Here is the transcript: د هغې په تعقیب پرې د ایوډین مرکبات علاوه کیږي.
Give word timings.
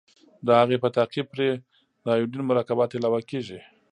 د 0.45 0.47
هغې 0.59 0.77
په 0.83 0.87
تعقیب 0.95 1.25
پرې 1.33 1.47
د 2.03 2.05
ایوډین 2.15 2.43
مرکبات 2.51 2.89
علاوه 2.97 3.21
کیږي. 3.29 3.59